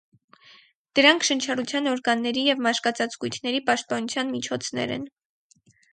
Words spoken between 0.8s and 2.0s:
Դրանք շնչառության